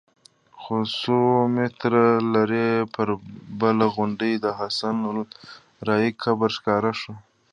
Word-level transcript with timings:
څو 0.61 0.75
سوه 1.01 1.35
متره 1.55 2.05
لرې 2.33 2.69
پر 2.93 3.07
بله 3.59 3.85
غونډۍ 3.95 4.33
د 4.39 4.45
حسن 4.59 4.95
الراعي 5.05 6.11
قبر 6.23 6.49
ښکاره 6.57 6.93
شو. 6.99 7.13